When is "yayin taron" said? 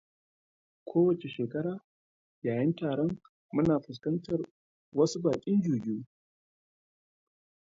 2.45-3.13